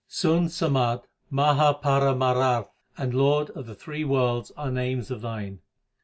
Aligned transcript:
Sun 0.07 0.47
Samadh, 0.49 1.01
1 1.29 1.57
Mahaparamarath, 1.57 2.69
2 2.97 3.03
and 3.03 3.13
Lord 3.13 3.51
of 3.51 3.67
the 3.67 3.75
three 3.75 4.03
worlds 4.03 4.49
are 4.57 4.71
names 4.71 5.11
of 5.11 5.21
Thine. 5.21 5.59